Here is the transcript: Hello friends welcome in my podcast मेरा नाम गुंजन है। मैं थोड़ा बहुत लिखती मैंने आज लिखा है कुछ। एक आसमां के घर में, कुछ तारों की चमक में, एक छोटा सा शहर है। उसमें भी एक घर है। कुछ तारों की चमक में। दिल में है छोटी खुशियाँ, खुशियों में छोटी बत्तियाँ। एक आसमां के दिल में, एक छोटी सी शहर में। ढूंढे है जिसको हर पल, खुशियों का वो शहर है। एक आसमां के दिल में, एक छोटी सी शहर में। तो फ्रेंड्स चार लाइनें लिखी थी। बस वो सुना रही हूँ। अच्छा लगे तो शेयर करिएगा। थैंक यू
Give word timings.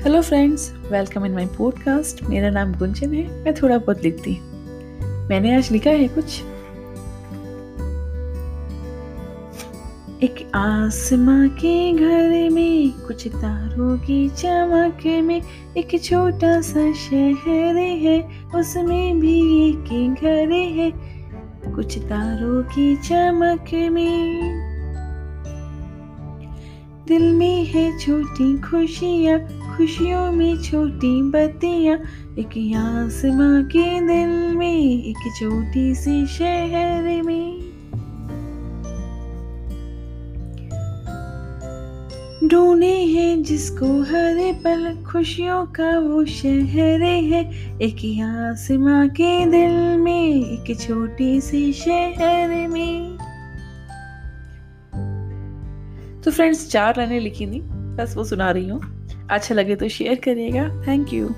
Hello 0.00 0.22
friends 0.22 0.74
welcome 0.92 1.26
in 1.26 1.32
my 1.32 1.46
podcast 1.46 2.22
मेरा 2.22 2.50
नाम 2.50 2.74
गुंजन 2.74 3.14
है। 3.14 3.44
मैं 3.44 3.54
थोड़ा 3.54 3.78
बहुत 3.78 4.02
लिखती 4.02 4.38
मैंने 5.02 5.56
आज 5.56 5.72
लिखा 5.72 5.90
है 5.90 6.08
कुछ। 6.08 6.42
एक 10.22 10.50
आसमां 10.54 11.48
के 11.48 11.92
घर 11.92 12.50
में, 12.50 12.90
कुछ 12.90 13.28
तारों 13.28 13.98
की 13.98 14.28
चमक 14.28 15.06
में, 15.06 15.42
एक 15.76 16.04
छोटा 16.04 16.60
सा 16.60 16.92
शहर 16.92 17.76
है। 17.76 18.28
उसमें 18.54 19.20
भी 19.20 19.68
एक 19.68 20.14
घर 20.14 20.52
है। 20.52 20.92
कुछ 21.72 21.98
तारों 21.98 22.62
की 22.62 22.96
चमक 22.96 23.90
में। 23.92 24.69
दिल 27.08 27.32
में 27.32 27.64
है 27.64 27.98
छोटी 27.98 28.58
खुशियाँ, 28.58 29.38
खुशियों 29.76 30.32
में 30.32 30.62
छोटी 30.62 31.22
बत्तियाँ। 31.22 31.98
एक 32.38 32.76
आसमां 32.76 33.64
के 33.64 34.00
दिल 34.00 34.56
में, 34.56 35.04
एक 35.04 35.32
छोटी 35.38 35.94
सी 35.94 36.26
शहर 36.26 37.22
में। 37.22 37.60
ढूंढे 42.48 43.04
है 43.04 43.42
जिसको 43.42 43.86
हर 43.86 44.52
पल, 44.52 45.04
खुशियों 45.12 45.66
का 45.66 45.98
वो 45.98 46.24
शहर 46.24 47.02
है। 47.02 47.50
एक 47.82 48.22
आसमां 48.22 49.08
के 49.08 49.46
दिल 49.46 50.02
में, 50.02 50.28
एक 50.34 50.80
छोटी 50.80 51.40
सी 51.40 51.72
शहर 51.72 52.68
में। 52.68 53.19
तो 56.24 56.30
फ्रेंड्स 56.30 56.70
चार 56.70 56.96
लाइनें 56.96 57.20
लिखी 57.20 57.46
थी। 57.46 57.60
बस 57.96 58.16
वो 58.16 58.24
सुना 58.24 58.50
रही 58.50 58.68
हूँ। 58.68 58.80
अच्छा 59.30 59.54
लगे 59.54 59.76
तो 59.76 59.88
शेयर 59.88 60.14
करिएगा। 60.14 60.68
थैंक 60.86 61.12
यू 61.12 61.28